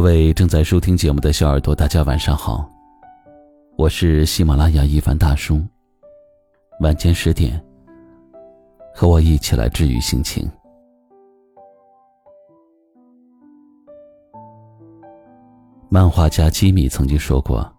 [0.00, 2.66] 各位正在收听节目的小耳朵，大家晚上好，
[3.76, 5.60] 我是喜马拉雅一凡大叔。
[6.80, 7.62] 晚间十点，
[8.94, 10.50] 和我一起来治愈心情。
[15.90, 17.70] 漫画家吉米曾经说过：“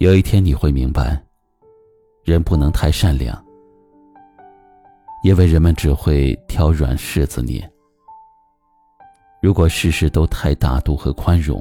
[0.00, 1.16] 有一天你会明白，
[2.24, 3.40] 人不能太善良，
[5.22, 7.66] 因为人们只会挑软柿子捏。”
[9.42, 11.60] 如果事事都太大度和宽容，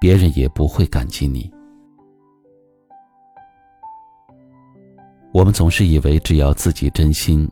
[0.00, 1.52] 别人也不会感激你。
[5.32, 7.46] 我们总是以为只要自己真心，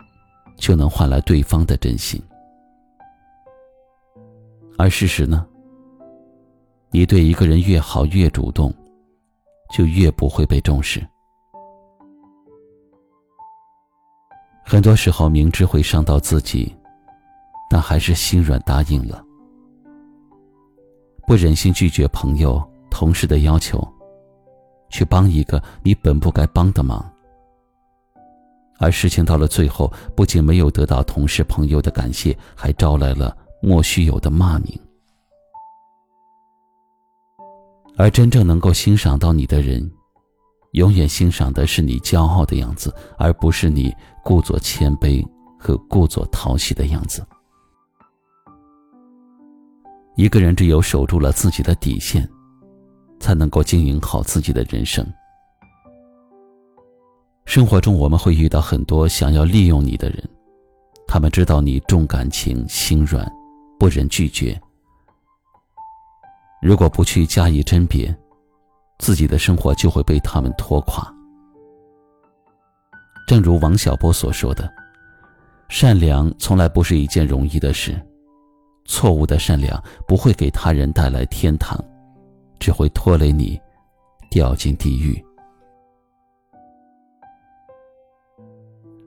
[0.56, 2.18] 就能换来对方的真心，
[4.78, 5.46] 而事实呢？
[6.90, 8.72] 你对一个人越好越主动，
[9.70, 11.06] 就越不会被重视。
[14.64, 16.74] 很多时候，明知会伤到自己。
[17.68, 19.22] 但还是心软答应了，
[21.26, 23.86] 不忍心拒绝朋友、同事的要求，
[24.88, 27.04] 去帮一个你本不该帮的忙。
[28.80, 34.80] 而事情到了最后，不仅没有得到同事朋友的感谢，还招来了莫须有的骂名。
[37.96, 39.90] 而真正能够欣赏到你的人，
[40.72, 45.26] 永远欣赏的是你骄傲的样子，而不是你故作谦卑
[45.58, 47.26] 和故作讨喜的样子。
[50.18, 52.28] 一个人只有守住了自己的底线，
[53.20, 55.06] 才能够经营好自己的人生。
[57.44, 60.28] 生活中我们会遇到很多想要利用你的人，
[61.06, 63.30] 他们知道你重感情、心软，
[63.78, 64.60] 不忍拒绝。
[66.60, 68.12] 如果不去加以甄别，
[68.98, 71.08] 自己的生活就会被他们拖垮。
[73.28, 74.68] 正如王小波所说的
[75.70, 77.96] ：“善良从来不是一件容易的事。”
[78.88, 81.78] 错误的善良不会给他人带来天堂，
[82.58, 83.60] 只会拖累你
[84.30, 85.24] 掉进地狱。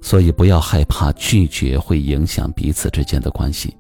[0.02, 3.76] 所以不要害怕拒绝会影响彼此之间的关系。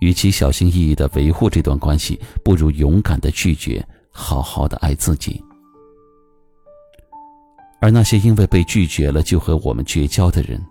[0.00, 5.42] 与其小心翼翼的维护这段关系，不如勇敢的拒绝，好好的爱自己。
[7.80, 10.62] 而那些因为被拒绝了就和我们绝交的人，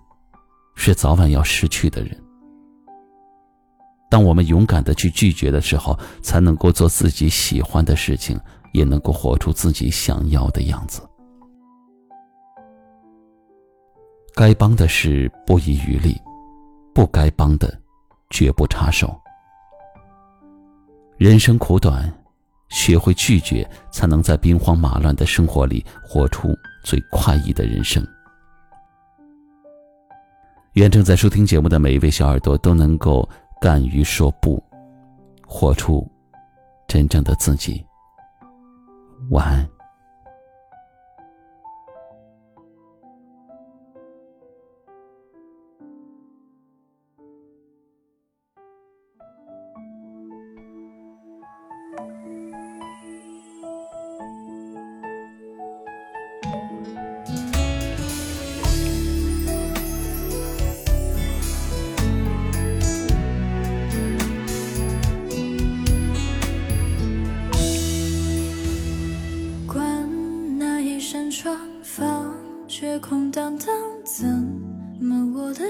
[0.75, 2.22] 是早晚要失去的人。
[4.13, 8.39] 当我们勇敢的去拒绝的时候，才能够做自己喜欢的事情，
[8.71, 11.01] 也能够活出自己想要的样子。
[14.35, 16.15] 该帮的事不遗余力，
[16.93, 17.75] 不该帮的
[18.29, 19.19] 绝不插手。
[21.17, 22.13] 人生苦短，
[22.69, 26.49] 学会拒绝，才能在兵荒马乱的生活里活出
[26.85, 28.05] 最快意的人生。
[30.73, 33.27] 愿正在收听节目的每一位小耳朵都能够。
[33.63, 34.61] 敢于说不，
[35.47, 36.05] 活出
[36.85, 37.81] 真正的自己。
[39.31, 39.82] 晚安。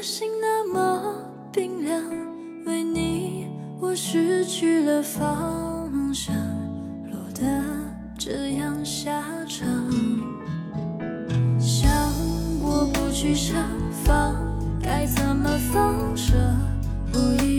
[0.04, 1.16] 心那么
[1.50, 2.04] 冰凉？
[2.66, 3.48] 为你，
[3.80, 6.36] 我失去了方向，
[7.10, 7.42] 落得
[8.20, 9.66] 这样下场。
[11.58, 11.90] 想
[12.62, 13.56] 我不去想，
[14.04, 14.36] 放
[14.82, 16.34] 该怎么放手？
[17.14, 17.53] 我一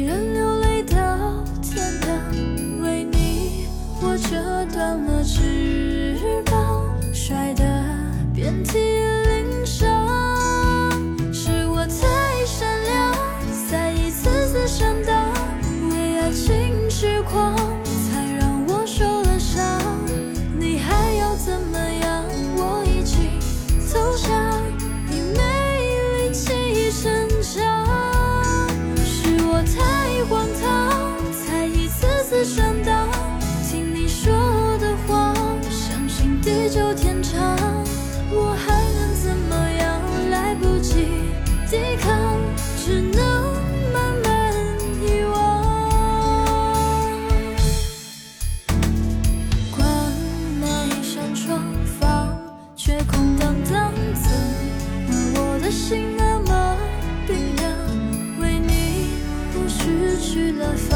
[60.76, 60.92] 方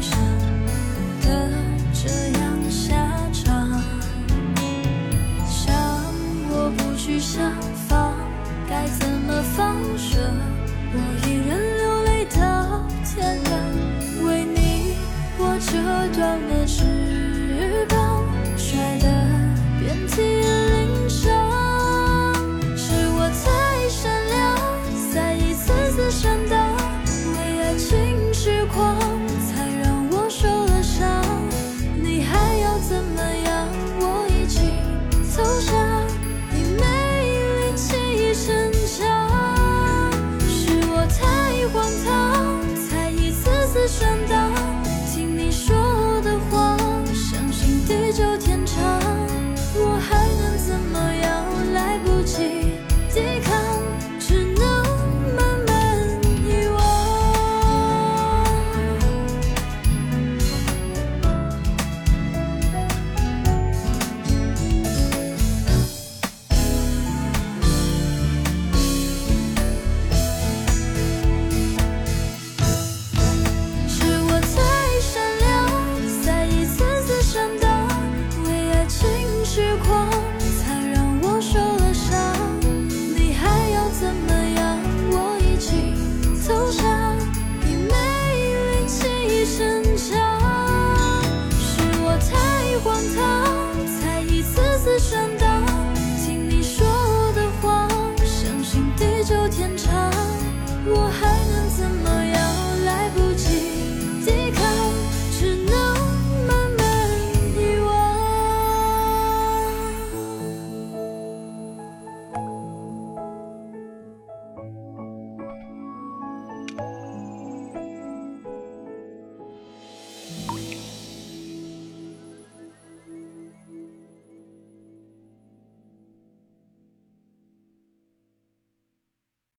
[0.00, 0.18] 向
[0.64, 1.50] 不得
[1.92, 2.08] 这
[2.38, 2.94] 样下
[3.32, 3.82] 场
[5.46, 5.74] 想
[6.50, 7.52] 我不去想
[7.88, 8.14] 放
[8.68, 10.18] 该怎么放手？
[10.96, 12.36] 我一人流泪到
[13.04, 13.52] 天亮
[14.24, 14.94] 为你
[15.38, 15.72] 我折
[16.16, 16.84] 断了翅